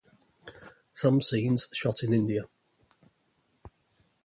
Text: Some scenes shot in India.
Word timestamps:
Some 0.93 1.21
scenes 1.21 1.69
shot 1.71 2.01
in 2.01 2.11
India. 2.11 2.45